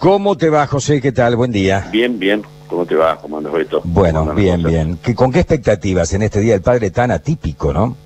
¿Cómo 0.00 0.36
te 0.36 0.48
va, 0.48 0.64
José? 0.68 1.00
¿Qué 1.00 1.10
tal? 1.10 1.34
Buen 1.34 1.50
día. 1.50 1.88
Bien, 1.90 2.20
bien. 2.20 2.42
¿Cómo 2.68 2.86
te 2.86 2.94
va? 2.94 3.16
¿Cómo 3.20 3.38
andas, 3.38 3.52
Beto? 3.52 3.82
Bueno, 3.82 4.20
¿Cómo 4.20 4.30
andan 4.30 4.36
bien, 4.44 4.56
cosas? 4.62 4.70
bien. 4.72 4.98
¿Qué- 5.02 5.14
¿Con 5.16 5.32
qué 5.32 5.40
expectativas 5.40 6.12
en 6.14 6.22
este 6.22 6.38
Día 6.38 6.52
del 6.52 6.62
Padre 6.62 6.92
tan 6.92 7.10
atípico, 7.10 7.72
no? 7.72 7.96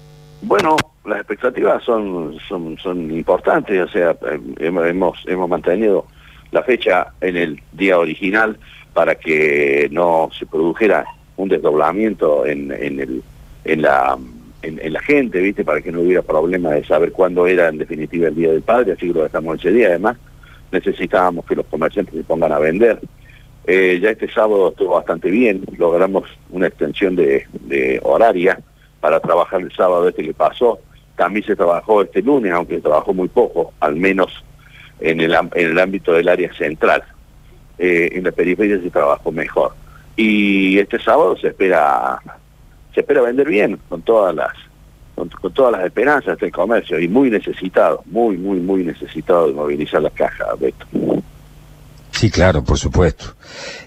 Bueno, 0.41 0.75
las 1.05 1.19
expectativas 1.19 1.85
son, 1.85 2.39
son, 2.49 2.79
son 2.79 3.11
importantes, 3.11 3.79
o 3.79 3.89
sea, 3.89 4.13
eh, 4.13 4.41
hemos, 4.61 4.87
hemos, 4.87 5.19
hemos 5.27 5.51
mantenido 5.51 6.07
la 6.51 6.63
fecha 6.63 7.09
en 7.21 7.37
el 7.37 7.61
día 7.73 7.99
original 7.99 8.57
para 8.95 9.17
que 9.17 9.89
no 9.93 10.31
se 10.39 10.47
produjera 10.47 11.05
un 11.37 11.51
desdoblamiento 11.51 12.47
en, 12.47 12.73
en, 12.73 13.01
el, 13.01 13.23
en, 13.67 13.83
la, 13.83 14.17
en, 14.63 14.81
en 14.83 14.93
la 14.95 15.01
gente, 15.03 15.41
¿viste? 15.41 15.63
Para 15.63 15.83
que 15.83 15.93
no 15.93 16.01
hubiera 16.01 16.23
problema 16.23 16.71
de 16.71 16.87
saber 16.87 17.13
cuándo 17.13 17.47
era 17.47 17.69
en 17.69 17.77
definitiva 17.77 18.29
el 18.29 18.35
Día 18.35 18.51
del 18.51 18.63
Padre, 18.63 18.93
así 18.93 19.09
que 19.09 19.13
lo 19.13 19.25
dejamos 19.25 19.59
ese 19.59 19.73
día. 19.73 19.89
Además, 19.89 20.17
necesitábamos 20.73 21.45
que 21.47 21.55
los 21.57 21.67
comerciantes 21.67 22.15
se 22.15 22.25
pongan 22.25 22.53
a 22.53 22.59
vender. 22.59 22.99
Eh, 23.67 24.01
ya 24.03 24.11
este 24.11 24.31
sábado 24.31 24.71
estuvo 24.71 24.95
bastante 24.95 25.31
bien, 25.31 25.63
logramos 25.79 26.25
una 26.51 26.67
extensión 26.67 27.15
de, 27.15 27.47
de 27.53 28.01
horaria 28.03 28.59
para 29.01 29.21
trabajar 29.21 29.61
el 29.61 29.73
sábado 29.73 30.09
este 30.09 30.25
que 30.25 30.35
pasó. 30.35 30.81
También 31.17 31.47
se 31.47 31.55
trabajó 31.55 32.03
este 32.03 32.23
lunes, 32.23 32.53
aunque 32.53 32.81
trabajó 32.81 33.15
muy 33.15 33.29
poco, 33.29 33.73
al 33.79 33.97
menos 33.97 34.43
en 34.99 35.21
el, 35.21 35.35
en 35.35 35.71
el 35.71 35.79
ámbito 35.79 36.13
del 36.13 36.29
área 36.29 36.53
central. 36.55 37.05
Eh, 37.79 38.11
en 38.13 38.25
la 38.25 38.33
periferia 38.33 38.81
se 38.81 38.91
trabajó 38.91 39.31
mejor. 39.31 39.73
Y 40.17 40.79
este 40.79 40.99
sábado 40.99 41.37
se 41.37 41.49
espera 41.49 42.21
se 42.95 43.01
espera 43.01 43.23
vender 43.23 43.49
bien 43.49 43.79
con 43.89 44.03
todas 44.03 44.35
las 44.35 44.53
con, 45.15 45.29
con 45.29 45.53
todas 45.53 45.73
las 45.73 45.85
esperanzas 45.85 46.39
del 46.39 46.51
comercio 46.53 46.99
y 47.01 47.09
muy 47.09 47.31
necesitado, 47.31 48.03
muy, 48.07 48.37
muy, 48.37 48.61
muy 48.61 48.85
necesitado 48.85 49.49
de 49.49 49.55
movilizar 49.55 50.03
las 50.03 50.13
cajas, 50.13 50.49
Beto. 50.59 50.87
Sí, 52.13 52.31
claro, 52.31 52.63
por 52.63 52.79
supuesto. 52.79 53.35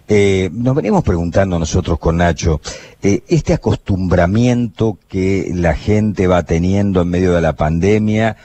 Eh, 0.07 0.49
nos 0.51 0.75
venimos 0.75 1.03
preguntando 1.03 1.57
nosotros 1.57 1.97
con 1.99 2.17
Nacho, 2.17 2.59
eh, 3.01 3.23
este 3.27 3.53
acostumbramiento 3.53 4.97
que 5.07 5.51
la 5.53 5.73
gente 5.73 6.27
va 6.27 6.43
teniendo 6.43 7.01
en 7.01 7.09
medio 7.09 7.33
de 7.33 7.41
la 7.41 7.53
pandemia 7.53 8.35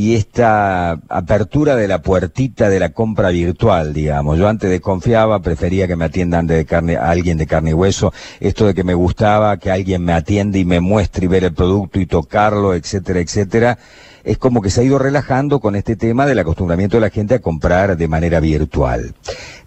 y 0.00 0.16
esta 0.16 0.92
apertura 1.10 1.76
de 1.76 1.86
la 1.86 2.00
puertita 2.00 2.70
de 2.70 2.80
la 2.80 2.88
compra 2.88 3.28
virtual, 3.28 3.92
digamos. 3.92 4.38
Yo 4.38 4.48
antes 4.48 4.70
desconfiaba, 4.70 5.42
prefería 5.42 5.86
que 5.86 5.94
me 5.94 6.06
atiendan 6.06 6.46
de 6.46 6.64
carne, 6.64 6.96
a 6.96 7.10
alguien 7.10 7.36
de 7.36 7.46
carne 7.46 7.72
y 7.72 7.74
hueso. 7.74 8.10
Esto 8.40 8.64
de 8.64 8.72
que 8.72 8.82
me 8.82 8.94
gustaba 8.94 9.58
que 9.58 9.70
alguien 9.70 10.02
me 10.02 10.14
atienda 10.14 10.56
y 10.56 10.64
me 10.64 10.80
muestre 10.80 11.26
y 11.26 11.28
ver 11.28 11.44
el 11.44 11.52
producto 11.52 12.00
y 12.00 12.06
tocarlo, 12.06 12.72
etcétera, 12.72 13.20
etcétera. 13.20 13.78
Es 14.24 14.38
como 14.38 14.60
que 14.60 14.70
se 14.70 14.80
ha 14.80 14.84
ido 14.84 14.98
relajando 14.98 15.60
con 15.60 15.76
este 15.76 15.96
tema 15.96 16.26
del 16.26 16.38
acostumbramiento 16.38 16.96
de 16.96 17.02
la 17.02 17.10
gente 17.10 17.34
a 17.34 17.38
comprar 17.40 17.96
de 17.96 18.08
manera 18.08 18.40
virtual. 18.40 19.14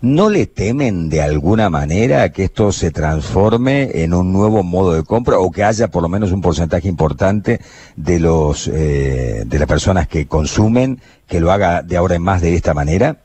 ¿No 0.02 0.30
le 0.30 0.46
temen 0.46 1.10
de 1.10 1.22
alguna 1.22 1.70
manera 1.70 2.30
que 2.32 2.44
esto 2.44 2.72
se 2.72 2.92
transforme 2.92 4.04
en 4.04 4.14
un 4.14 4.34
nuevo 4.34 4.64
modo 4.64 4.94
de 4.94 5.04
compra 5.04 5.40
o 5.40 5.50
que 5.50 5.64
haya 5.64 5.88
por 5.88 6.04
lo 6.04 6.10
menos 6.10 6.32
un 6.32 6.42
porcentaje 6.42 6.88
importante 6.88 7.62
de 7.96 8.20
los 8.20 8.68
eh, 8.68 9.44
de 9.46 9.60
las 9.60 9.68
personas 9.68 10.08
que 10.08 10.28
consumen 10.28 11.00
que 11.28 11.40
lo 11.40 11.52
haga 11.52 11.82
de 11.82 11.98
ahora 11.98 12.16
en 12.16 12.22
más 12.22 12.42
de 12.42 12.54
esta 12.56 12.74
manera? 12.74 13.23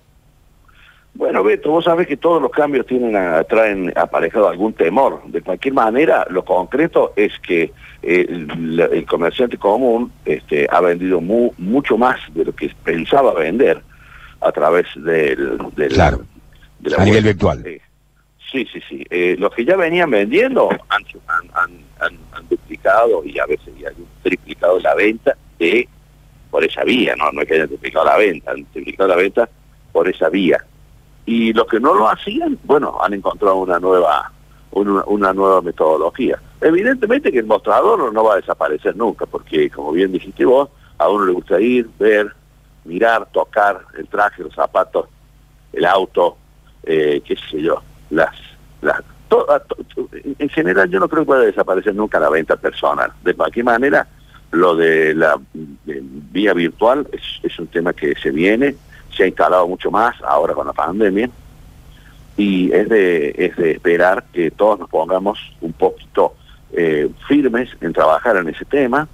Bueno, 1.18 1.42
Beto, 1.42 1.70
vos 1.72 1.84
sabés 1.84 2.06
que 2.06 2.16
todos 2.16 2.40
los 2.40 2.52
cambios 2.52 2.86
tienen 2.86 3.16
a- 3.16 3.42
traen 3.42 3.92
aparejado 3.96 4.48
algún 4.48 4.72
temor. 4.72 5.20
De 5.26 5.42
cualquier 5.42 5.74
manera, 5.74 6.24
lo 6.30 6.44
concreto 6.44 7.12
es 7.16 7.32
que 7.40 7.72
eh, 8.04 8.26
el, 8.28 8.78
el 8.78 9.04
comerciante 9.04 9.58
común 9.58 10.12
este, 10.24 10.68
ha 10.70 10.80
vendido 10.80 11.20
mu- 11.20 11.50
mucho 11.58 11.98
más 11.98 12.20
de 12.34 12.44
lo 12.44 12.54
que 12.54 12.70
pensaba 12.84 13.34
vender 13.34 13.82
a 14.40 14.52
través 14.52 14.86
del, 14.94 15.58
del- 15.74 15.92
Claro, 15.92 16.20
de 16.78 16.90
la 16.90 16.98
a 16.98 17.04
nivel 17.04 17.24
virtual. 17.24 17.66
Eh, 17.66 17.80
sí, 18.52 18.64
sí, 18.72 18.80
sí. 18.88 19.04
Eh, 19.10 19.34
los 19.40 19.52
que 19.52 19.64
ya 19.64 19.74
venían 19.74 20.10
vendiendo 20.12 20.68
han, 20.70 21.02
han, 21.26 21.50
han- 21.54 21.84
han- 21.98 22.18
han 22.30 22.48
duplicado 22.48 23.24
y 23.24 23.36
a 23.40 23.46
veces 23.46 23.74
y 23.76 23.84
han 23.84 23.94
triplicado 24.22 24.78
la 24.78 24.94
venta 24.94 25.36
de 25.58 25.88
por 26.48 26.62
esa 26.64 26.84
vía, 26.84 27.16
no, 27.16 27.32
no 27.32 27.42
es 27.42 27.48
que 27.48 27.54
hayan 27.54 27.66
triplicado 27.68 28.04
la 28.04 28.16
venta, 28.16 28.52
han 28.52 28.64
triplicado 28.66 29.08
la 29.08 29.16
venta 29.16 29.48
por 29.92 30.08
esa 30.08 30.28
vía 30.28 30.64
y 31.28 31.52
los 31.52 31.66
que 31.66 31.78
no 31.78 31.92
lo 31.94 32.08
hacían, 32.08 32.58
bueno, 32.64 32.96
han 33.02 33.12
encontrado 33.12 33.56
una 33.56 33.78
nueva 33.78 34.32
una, 34.70 35.32
nueva 35.32 35.60
metodología. 35.60 36.38
Evidentemente 36.60 37.32
que 37.32 37.40
el 37.40 37.46
mostrador 37.46 38.12
no 38.12 38.24
va 38.24 38.34
a 38.34 38.36
desaparecer 38.36 38.96
nunca, 38.96 39.26
porque 39.26 39.68
como 39.70 39.92
bien 39.92 40.12
dijiste 40.12 40.44
vos, 40.44 40.68
a 40.98 41.08
uno 41.08 41.24
le 41.26 41.32
gusta 41.32 41.60
ir, 41.60 41.88
ver, 41.98 42.32
mirar, 42.84 43.26
tocar 43.32 43.80
el 43.98 44.06
traje, 44.06 44.42
los 44.42 44.54
zapatos, 44.54 45.06
el 45.72 45.84
auto, 45.84 46.36
eh, 46.84 47.20
qué 47.24 47.36
sé 47.50 47.60
yo, 47.62 47.82
las 48.10 48.34
las 48.80 49.02
to- 49.28 49.46
en 50.38 50.48
general 50.48 50.88
yo 50.88 51.00
no 51.00 51.08
creo 51.08 51.24
que 51.24 51.30
vaya 51.30 51.42
a 51.42 51.46
desaparecer 51.46 51.94
nunca 51.94 52.20
la 52.20 52.30
venta 52.30 52.56
personal. 52.56 53.10
De 53.22 53.34
cualquier 53.34 53.64
manera, 53.64 54.06
lo 54.52 54.76
de 54.76 55.14
la 55.14 55.38
vía 56.32 56.54
virtual 56.54 57.06
es 57.42 57.58
un 57.58 57.66
tema 57.66 57.92
que 57.92 58.14
se 58.14 58.30
viene, 58.30 58.76
se 59.16 59.24
ha 59.24 59.26
instalado 59.26 59.66
mucho 59.68 59.90
más 59.90 60.14
ahora 60.22 60.54
con 60.54 60.66
la 60.66 60.72
pandemia 60.72 61.28
y 62.36 62.70
es 62.72 62.88
de, 62.88 63.34
es 63.36 63.56
de 63.56 63.72
esperar 63.72 64.24
que 64.32 64.50
todos 64.50 64.78
nos 64.78 64.88
pongamos 64.88 65.38
un 65.60 65.72
poquito 65.72 66.34
eh, 66.72 67.08
firmes 67.26 67.68
en 67.80 67.92
trabajar 67.92 68.36
en 68.36 68.48
ese 68.48 68.64
tema. 68.64 69.08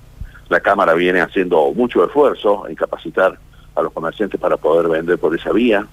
La 0.48 0.60
Cámara 0.60 0.92
viene 0.94 1.20
haciendo 1.22 1.72
mucho 1.74 2.04
esfuerzo 2.04 2.68
en 2.68 2.74
capacitar 2.74 3.38
a 3.74 3.82
los 3.82 3.92
comerciantes 3.92 4.38
para 4.40 4.56
poder 4.58 4.88
vender 4.88 5.18
por 5.18 5.34
esa 5.34 5.52
vía. 5.52 5.86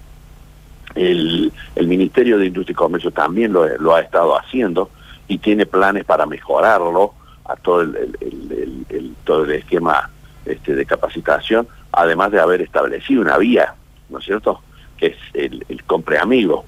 El, 0.94 1.50
el 1.74 1.86
Ministerio 1.88 2.36
de 2.36 2.46
Industria 2.46 2.72
y 2.72 2.76
Comercio 2.76 3.10
también 3.12 3.52
lo, 3.52 3.94
ha 3.94 4.00
estado 4.00 4.38
haciendo 4.38 4.90
y 5.26 5.38
tiene 5.38 5.64
planes 5.64 6.04
para 6.04 6.26
mejorarlo 6.26 7.14
a 7.46 7.56
todo 7.56 7.80
el- 7.80 7.96
el- 8.20 9.14
todo 9.24 9.44
el 9.44 9.52
esquema 9.52 10.10
este, 10.44 10.74
de 10.74 10.84
capacitación, 10.84 11.66
además 11.92 12.32
de 12.32 12.40
haber 12.40 12.60
establecido 12.60 13.22
una 13.22 13.38
vía, 13.38 13.74
¿no 14.12 14.18
es 14.18 14.24
cierto?, 14.24 14.60
que 14.96 15.06
es 15.06 15.16
el, 15.34 15.64
el 15.68 15.82
compre 15.82 16.18
amigo. 16.18 16.64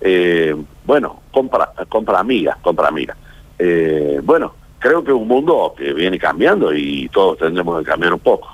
Eh, 0.00 0.54
bueno, 0.84 1.22
compra, 1.30 1.72
compra 1.88 2.18
amiga, 2.20 2.58
compra 2.60 2.88
amiga. 2.88 3.16
Eh, 3.58 4.20
bueno, 4.22 4.54
creo 4.78 5.02
que 5.02 5.10
es 5.12 5.16
un 5.16 5.26
mundo 5.26 5.74
que 5.76 5.94
viene 5.94 6.18
cambiando 6.18 6.74
y 6.74 7.08
todos 7.08 7.38
tendremos 7.38 7.78
que 7.78 7.90
cambiar 7.90 8.12
un 8.12 8.20
poco. 8.20 8.48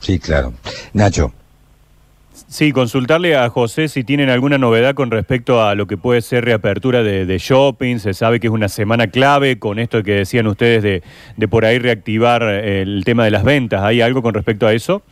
Sí, 0.00 0.18
claro. 0.18 0.54
Nacho. 0.94 1.32
Sí, 2.46 2.72
consultarle 2.72 3.36
a 3.36 3.50
José 3.50 3.88
si 3.88 4.04
tienen 4.04 4.30
alguna 4.30 4.58
novedad 4.58 4.94
con 4.94 5.10
respecto 5.10 5.62
a 5.62 5.74
lo 5.74 5.86
que 5.86 5.96
puede 5.96 6.22
ser 6.22 6.44
reapertura 6.44 7.02
de, 7.02 7.26
de 7.26 7.38
shopping. 7.38 7.98
Se 7.98 8.14
sabe 8.14 8.40
que 8.40 8.46
es 8.46 8.52
una 8.52 8.68
semana 8.68 9.08
clave 9.08 9.58
con 9.58 9.78
esto 9.78 10.02
que 10.02 10.12
decían 10.12 10.46
ustedes 10.46 10.82
de, 10.82 11.02
de 11.36 11.48
por 11.48 11.64
ahí 11.64 11.78
reactivar 11.78 12.42
eh, 12.44 12.82
el 12.82 13.02
tema 13.04 13.24
de 13.24 13.32
las 13.32 13.42
ventas. 13.42 13.82
¿Hay 13.82 14.00
algo 14.00 14.22
con 14.22 14.34
respecto 14.34 14.66
a 14.66 14.72
eso? 14.72 15.02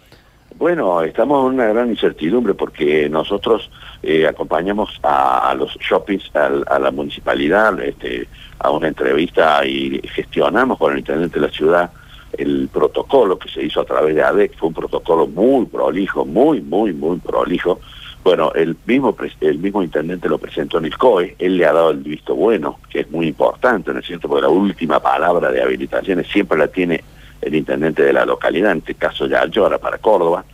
Bueno, 0.58 1.02
estamos 1.02 1.46
en 1.48 1.54
una 1.56 1.66
gran 1.66 1.90
incertidumbre 1.90 2.54
porque 2.54 3.08
nosotros 3.10 3.70
eh, 4.02 4.26
acompañamos 4.26 4.98
a, 5.02 5.50
a 5.50 5.54
los 5.54 5.76
shoppings, 5.78 6.34
al- 6.34 6.64
a, 6.68 6.78
la 6.78 6.90
municipalidad, 6.90 7.78
este, 7.82 8.26
a 8.58 8.70
una 8.70 8.88
entrevista 8.88 9.66
y 9.66 10.00
gestionamos 10.14 10.78
con 10.78 10.92
el 10.92 11.00
intendente 11.00 11.38
de 11.38 11.46
la 11.46 11.52
ciudad 11.52 11.90
el 12.38 12.68
protocolo 12.72 13.38
que 13.38 13.48
se 13.50 13.62
hizo 13.64 13.80
a 13.80 13.84
través 13.84 14.14
de 14.14 14.22
ADEC. 14.22 14.56
Fue 14.56 14.68
un 14.68 14.74
protocolo 14.74 15.26
muy 15.26 15.66
prolijo, 15.66 16.24
muy, 16.24 16.60
muy, 16.62 16.92
muy 16.94 17.18
prolijo. 17.18 17.80
Bueno, 18.24 18.50
el 18.54 18.76
mismo, 18.86 19.14
el 19.40 19.58
mismo 19.58 19.82
intendente 19.82 20.28
lo 20.28 20.38
presentó 20.38 20.78
en 20.78 20.86
el 20.86 20.96
COE, 20.98 21.36
él 21.38 21.58
le 21.58 21.66
ha 21.66 21.72
dado 21.72 21.90
el 21.90 21.98
visto 21.98 22.34
bueno, 22.34 22.80
que 22.90 23.00
es 23.00 23.10
muy 23.10 23.28
importante, 23.28 23.92
¿no 23.92 24.00
es 24.00 24.06
cierto? 24.06 24.26
Porque 24.28 24.42
la 24.42 24.48
última 24.48 25.00
palabra 25.00 25.50
de 25.52 25.62
habilitaciones 25.62 26.26
siempre 26.28 26.58
la 26.58 26.66
tiene 26.66 27.04
el 27.46 27.54
intendente 27.54 28.02
de 28.02 28.12
la 28.12 28.24
localidad, 28.24 28.72
en 28.72 28.78
este 28.78 28.94
caso 28.94 29.26
ya 29.26 29.46
Llora 29.46 29.78
para 29.78 29.98
Córdoba. 29.98 30.44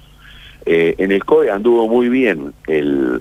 Eh, 0.64 0.94
en 0.98 1.10
el 1.10 1.24
COE 1.24 1.50
anduvo 1.50 1.88
muy 1.88 2.08
bien 2.08 2.52
el, 2.66 3.20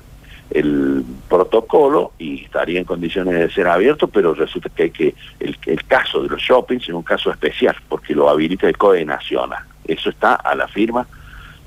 el 0.51 1.03
protocolo 1.29 2.11
y 2.19 2.43
estaría 2.43 2.79
en 2.79 2.85
condiciones 2.85 3.33
de 3.33 3.49
ser 3.49 3.67
abierto, 3.67 4.07
pero 4.07 4.33
resulta 4.33 4.69
que 4.69 4.83
hay 4.83 4.91
que 4.91 5.15
el, 5.39 5.57
el 5.65 5.83
caso 5.85 6.21
de 6.21 6.29
los 6.29 6.41
shoppings 6.41 6.83
es 6.83 6.93
un 6.93 7.03
caso 7.03 7.31
especial 7.31 7.75
porque 7.87 8.13
lo 8.13 8.29
habilita 8.29 8.67
el 8.67 8.77
COE 8.77 9.05
nacional. 9.05 9.63
Eso 9.85 10.09
está 10.09 10.35
a 10.35 10.53
la 10.53 10.67
firma 10.67 11.07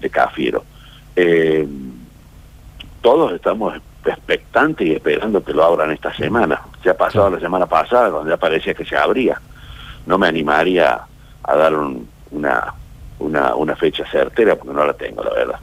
de 0.01 0.11
Cafiero. 0.11 0.65
Eh, 1.17 1.67
todos 3.01 3.33
estamos 3.33 3.75
expectantes 4.05 4.87
y 4.87 4.93
esperando 4.93 5.43
que 5.43 5.55
lo 5.55 5.65
abran 5.65 5.91
esta 5.91 6.15
semana. 6.15 6.61
Ya 6.85 6.93
ha 6.93 6.97
pasado 6.97 7.31
la 7.31 7.41
semana 7.41 7.67
pasada, 7.67 8.11
donde 8.11 8.31
ya 8.31 8.37
parecía 8.37 8.75
que 8.75 8.85
se 8.85 8.97
abría. 8.97 9.41
No 10.07 10.19
me 10.19 10.29
animaría 10.29 11.01
a 11.47 11.57
dar 11.57 11.75
un- 11.75 12.09
una, 12.31 12.75
una, 13.19 13.55
una 13.55 13.77
fecha 13.77 14.05
certera 14.11 14.57
porque 14.57 14.75
no 14.75 14.85
la 14.85 14.93
tengo, 14.95 15.23
la 15.23 15.31
verdad. 15.31 15.61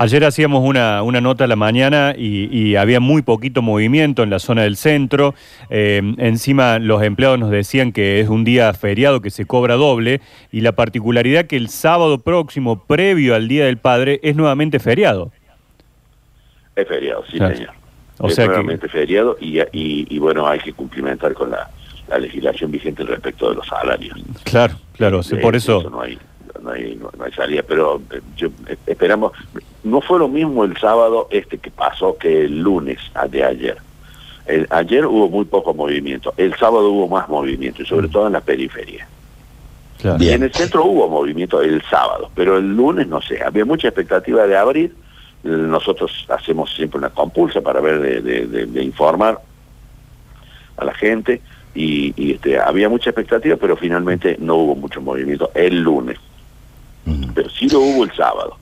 Ayer 0.00 0.24
hacíamos 0.24 0.62
una, 0.64 1.02
una 1.02 1.20
nota 1.20 1.42
a 1.42 1.46
la 1.48 1.56
mañana 1.56 2.14
y, 2.16 2.48
y 2.56 2.76
había 2.76 3.00
muy 3.00 3.22
poquito 3.22 3.62
movimiento 3.62 4.22
en 4.22 4.30
la 4.30 4.38
zona 4.38 4.62
del 4.62 4.76
centro. 4.76 5.34
Eh, 5.70 6.00
encima 6.18 6.78
los 6.78 7.02
empleados 7.02 7.36
nos 7.40 7.50
decían 7.50 7.90
que 7.90 8.20
es 8.20 8.28
un 8.28 8.44
día 8.44 8.72
feriado 8.74 9.20
que 9.20 9.30
se 9.30 9.44
cobra 9.44 9.74
doble 9.74 10.20
y 10.52 10.60
la 10.60 10.70
particularidad 10.72 11.46
que 11.46 11.56
el 11.56 11.68
sábado 11.68 12.18
próximo, 12.20 12.84
previo 12.84 13.34
al 13.34 13.48
Día 13.48 13.64
del 13.66 13.78
Padre, 13.78 14.20
es 14.22 14.36
nuevamente 14.36 14.78
feriado. 14.78 15.32
Es 16.76 16.86
feriado, 16.86 17.24
sí, 17.28 17.38
Claro. 17.38 17.56
señor. 17.56 17.70
O 18.20 18.28
es 18.28 18.34
sea 18.36 18.44
que- 18.44 18.48
nuevamente 18.50 18.88
feriado 18.88 19.36
y, 19.40 19.58
y, 19.60 19.64
y, 19.72 20.18
bueno, 20.18 20.46
hay 20.46 20.60
que 20.60 20.72
cumplimentar 20.72 21.34
con 21.34 21.50
la, 21.50 21.68
la 22.08 22.18
legislación 22.18 22.70
vigente 22.70 23.02
respecto 23.02 23.48
de 23.50 23.56
los 23.56 23.66
salarios. 23.66 24.16
Claro, 24.44 24.76
claro, 24.98 25.22
sí, 25.22 25.36
por 25.36 25.56
eso. 25.56 25.88
no 25.90 26.02
hay, 26.02 26.18
no 26.62 26.70
hay, 26.70 26.96
no, 26.96 27.10
no 27.16 27.24
hay 27.24 27.32
salida, 27.32 27.62
pero 27.66 28.02
eh, 28.12 28.20
yo, 28.36 28.48
eh, 28.66 28.76
esperamos. 28.86 29.32
No 29.84 30.00
fue 30.02 30.18
lo 30.18 30.28
mismo 30.28 30.64
el 30.64 30.76
sábado 30.76 31.28
este 31.30 31.56
que 31.58 31.70
pasó 31.70 32.18
que 32.18 32.44
el 32.44 32.58
lunes 32.60 32.98
de 33.30 33.44
ayer. 33.44 33.78
El- 34.46 34.66
ayer 34.70 35.06
hubo 35.06 35.28
muy 35.28 35.44
poco 35.46 35.72
movimiento, 35.72 36.34
el 36.36 36.54
sábado 36.56 36.90
hubo 36.90 37.08
más 37.08 37.28
movimiento, 37.28 37.82
y 37.82 37.86
sobre 37.86 38.08
todo 38.08 38.26
en 38.26 38.32
la 38.34 38.40
periferia. 38.40 39.06
Claro. 40.00 40.22
Y 40.22 40.28
en 40.30 40.42
el 40.44 40.52
centro 40.52 40.84
hubo 40.84 41.08
movimiento 41.08 41.60
el 41.62 41.82
sábado, 41.82 42.30
pero 42.34 42.56
el 42.58 42.76
lunes 42.76 43.06
no 43.08 43.20
sé, 43.20 43.42
había 43.42 43.64
mucha 43.64 43.88
expectativa 43.88 44.46
de 44.46 44.56
abrir. 44.56 44.94
Nosotros 45.42 46.26
hacemos 46.28 46.74
siempre 46.74 46.98
una 46.98 47.10
compulsa 47.10 47.60
para 47.60 47.80
ver 47.80 48.00
de, 48.00 48.20
de- 48.20 48.46
de- 48.46 48.66
de 48.66 48.82
informar 48.82 49.40
a 50.76 50.84
la 50.84 50.94
gente 50.94 51.40
y, 51.74 52.12
y, 52.16 52.32
este, 52.32 52.58
había 52.58 52.88
mucha 52.88 53.10
expectativa, 53.10 53.56
pero 53.56 53.76
finalmente 53.76 54.36
no 54.38 54.56
hubo 54.56 54.74
mucho 54.74 55.00
movimiento 55.00 55.50
el 55.54 55.80
lunes, 55.80 56.18
Mm. 57.04 57.30
pero 57.34 57.48
sí 57.48 57.68
lo 57.70 57.80
hubo 57.80 58.04
el 58.04 58.12
sábado 58.12 58.56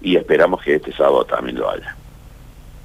y 0.00 0.16
esperamos 0.16 0.60
que 0.62 0.74
este 0.74 0.92
sábado 0.92 1.24
también 1.24 1.56
lo 1.58 1.70
haya. 1.70 1.94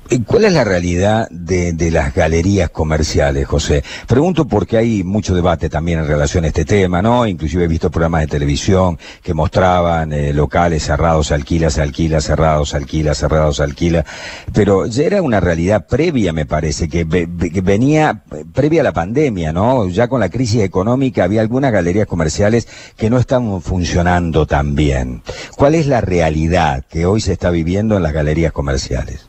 ¿Y 0.09 0.21
¿Cuál 0.21 0.45
es 0.45 0.53
la 0.53 0.63
realidad 0.63 1.27
de, 1.31 1.73
de 1.73 1.91
las 1.91 2.13
galerías 2.15 2.69
comerciales, 2.69 3.45
José? 3.45 3.83
Pregunto 4.07 4.47
porque 4.47 4.77
hay 4.77 5.03
mucho 5.03 5.35
debate 5.35 5.67
también 5.69 5.99
en 5.99 6.07
relación 6.07 6.45
a 6.45 6.47
este 6.47 6.63
tema, 6.63 7.01
¿no? 7.01 7.27
Inclusive 7.27 7.65
he 7.65 7.67
visto 7.67 7.91
programas 7.91 8.21
de 8.21 8.27
televisión 8.27 8.97
que 9.21 9.33
mostraban 9.33 10.13
eh, 10.13 10.31
locales 10.31 10.83
cerrados, 10.83 11.33
alquila, 11.33 11.69
se 11.69 11.81
alquila, 11.81 12.21
cerrados, 12.21 12.73
alquila, 12.73 13.13
cerrados, 13.15 13.59
alquila. 13.59 14.05
Pero 14.53 14.85
ya 14.85 15.03
era 15.03 15.21
una 15.21 15.41
realidad 15.41 15.87
previa, 15.87 16.31
me 16.31 16.45
parece, 16.45 16.87
que, 16.87 17.03
ve- 17.03 17.27
ve- 17.29 17.51
que 17.51 17.59
venía 17.61 18.23
previa 18.53 18.81
a 18.81 18.85
la 18.85 18.93
pandemia, 18.93 19.51
¿no? 19.51 19.89
Ya 19.89 20.07
con 20.07 20.21
la 20.21 20.29
crisis 20.29 20.61
económica 20.61 21.25
había 21.25 21.41
algunas 21.41 21.73
galerías 21.73 22.07
comerciales 22.07 22.69
que 22.95 23.09
no 23.09 23.17
estaban 23.19 23.61
funcionando 23.61 24.45
tan 24.47 24.73
bien. 24.73 25.21
¿Cuál 25.57 25.75
es 25.75 25.85
la 25.85 25.99
realidad 25.99 26.85
que 26.89 27.05
hoy 27.05 27.19
se 27.19 27.33
está 27.33 27.49
viviendo 27.49 27.97
en 27.97 28.03
las 28.03 28.13
galerías 28.13 28.53
comerciales? 28.53 29.25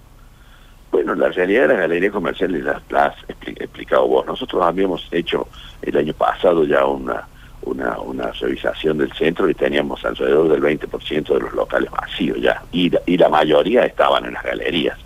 Bueno, 1.09 1.23
la 1.27 1.33
realidad 1.33 1.63
de 1.63 1.69
las 1.69 1.79
galerías 1.79 2.13
comerciales 2.13 2.63
las 2.65 2.83
la 2.91 3.07
has 3.07 3.17
expli- 3.29 3.57
explicado 3.63 4.07
vos. 4.07 4.27
Nosotros 4.27 4.63
habíamos 4.63 5.09
hecho 5.11 5.49
el 5.81 5.97
año 5.97 6.13
pasado 6.13 6.65
ya 6.67 6.85
una, 6.85 7.27
una, 7.63 7.99
una 7.99 8.31
revisación 8.33 8.99
del 8.99 9.11
centro 9.15 9.49
y 9.49 9.55
teníamos 9.55 10.05
alrededor 10.05 10.51
del 10.51 10.61
20% 10.61 11.33
de 11.33 11.41
los 11.41 11.55
locales 11.55 11.91
vacíos 11.91 12.37
ya. 12.43 12.63
Y, 12.73 12.91
la- 12.91 13.01
y 13.07 13.17
la 13.17 13.31
mayoría 13.31 13.87
estaban 13.87 14.27
en 14.27 14.35
las 14.35 14.43
galerías. 14.43 14.99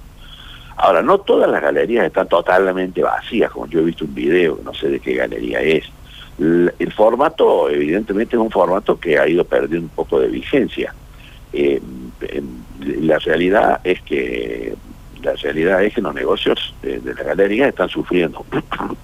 Ahora, 0.77 1.03
no 1.03 1.19
todas 1.19 1.49
las 1.49 1.63
galerías 1.63 2.05
están 2.07 2.27
totalmente 2.27 3.01
vacías, 3.01 3.53
como 3.53 3.69
yo 3.69 3.79
he 3.79 3.85
visto 3.85 4.05
un 4.05 4.13
video, 4.13 4.59
no 4.65 4.75
sé 4.75 4.89
de 4.89 4.99
qué 4.99 5.15
galería 5.15 5.61
es. 5.61 5.85
El 6.41 6.93
formato, 6.97 7.71
evidentemente, 7.71 8.35
es 8.35 8.43
un 8.43 8.51
formato 8.51 8.99
que 8.99 9.21
ha 9.21 9.29
ido 9.29 9.45
perdiendo 9.45 9.87
un 9.87 9.95
poco 9.95 10.19
de 10.19 10.27
vigencia. 10.27 10.93
Eh, 11.53 11.81
la 12.81 13.21
realidad 13.21 13.81
es 13.85 14.03
que 14.03 14.75
la 15.23 15.33
realidad 15.35 15.83
es 15.85 15.95
que 15.95 16.01
los 16.01 16.15
negocios 16.15 16.75
de, 16.83 16.99
de 17.01 17.15
la 17.15 17.23
galería 17.23 17.69
están 17.69 17.89
sufriendo, 17.89 18.45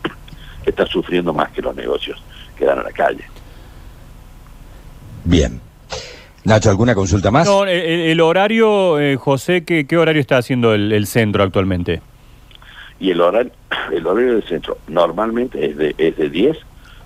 están 0.66 0.86
sufriendo 0.88 1.32
más 1.32 1.50
que 1.50 1.62
los 1.62 1.74
negocios 1.74 2.22
que 2.56 2.64
dan 2.64 2.78
a 2.78 2.82
la 2.82 2.92
calle. 2.92 3.24
Bien. 5.24 5.60
Nacho, 6.44 6.70
¿alguna 6.70 6.94
consulta 6.94 7.30
más? 7.30 7.46
No, 7.46 7.64
el, 7.64 7.70
el- 7.70 8.00
el 8.10 8.20
horario, 8.20 8.98
eh, 8.98 9.16
José, 9.16 9.64
¿qué, 9.64 9.86
qué 9.86 9.96
horario 9.96 10.20
está 10.20 10.38
haciendo 10.38 10.72
el, 10.74 10.92
el 10.92 11.06
centro 11.06 11.42
actualmente? 11.42 12.00
Y 13.00 13.10
el 13.10 13.20
horario, 13.20 13.52
el 13.92 14.06
horario 14.06 14.34
del 14.34 14.44
centro 14.44 14.78
normalmente 14.88 15.64
es 15.66 15.76
de, 15.76 15.94
es 15.98 16.16
de 16.16 16.30
10 16.30 16.56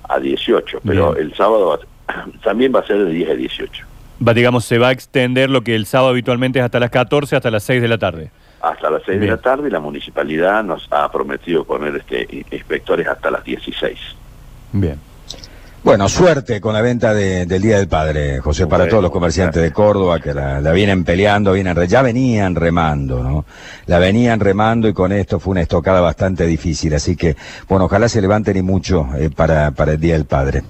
a 0.09 0.19
18, 0.21 0.81
pero 0.85 1.13
Bien. 1.13 1.27
el 1.29 1.35
sábado 1.35 1.69
va- 2.07 2.25
también 2.45 2.73
va 2.75 2.81
a 2.81 2.87
ser 2.87 2.99
de 3.05 3.11
10 3.13 3.31
a 3.31 3.35
18, 3.35 3.87
Va, 4.27 4.33
digamos, 4.35 4.65
se 4.65 4.79
va 4.79 4.89
a 4.89 4.93
extender 4.93 5.51
lo 5.51 5.63
que 5.63 5.75
el 5.75 5.87
sábado 5.87 6.11
habitualmente 6.11 6.61
es 6.61 6.65
hasta 6.65 6.79
las 6.79 6.91
14, 6.91 7.35
hasta 7.35 7.51
las 7.51 7.65
6 7.65 7.83
de 7.83 7.89
la 7.89 7.99
tarde. 7.99 8.31
Hasta 8.63 8.89
las 8.91 9.03
6 9.05 9.21
de 9.21 9.27
la 9.27 9.37
tarde 9.39 9.69
y 9.69 9.71
la 9.71 9.81
municipalidad 9.81 10.63
nos 10.65 10.87
ha 10.91 11.11
prometido 11.11 11.65
poner 11.65 11.97
este 11.97 12.27
inspectores 12.53 13.07
hasta 13.09 13.31
las 13.31 13.43
16. 13.45 13.99
Bien. 14.73 14.99
Bueno, 15.85 16.09
suerte 16.09 16.61
con 16.61 16.75
la 16.75 16.81
venta 16.81 17.13
de- 17.13 17.45
del 17.45 17.61
Día 17.61 17.77
del 17.79 17.89
Padre, 17.89 18.39
José, 18.39 18.69
para 18.69 18.85
Bueno, 18.85 18.91
todos 18.91 19.03
los 19.03 19.11
comerciantes 19.11 19.61
de 19.61 19.73
Córdoba 19.73 20.21
que 20.21 20.33
la, 20.33 20.61
la 20.61 20.71
vienen 20.71 21.03
peleando, 21.03 21.55
vienen, 21.55 21.75
re- 21.75 21.89
ya 21.89 22.03
venían 22.03 22.55
remando, 22.55 23.21
¿no? 23.21 23.45
La 23.87 23.99
venían 23.99 24.39
remando 24.39 24.87
y 24.87 24.93
con 24.93 25.11
esto 25.11 25.41
fue 25.41 25.51
una 25.51 25.63
estocada 25.63 26.01
bastante 26.01 26.47
difícil, 26.47 26.95
así 26.95 27.17
que, 27.17 27.35
bueno, 27.69 27.87
ojalá 27.87 28.09
se 28.09 28.21
levanten 28.23 28.57
y 28.57 28.63
mucho 28.63 29.09
eh, 29.19 29.29
para, 29.35 29.73
para 29.73 29.93
el 29.95 29.99
Día 30.01 30.15
del 30.15 30.25
Padre. 30.27 30.63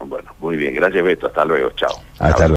Bueno, 0.00 0.32
muy 0.40 0.56
bien, 0.56 0.74
gracias 0.74 1.04
Beto, 1.04 1.26
hasta 1.26 1.44
luego, 1.44 1.70
chao. 1.76 1.90
Hasta 2.18 2.28
Chao. 2.28 2.38
luego. 2.38 2.52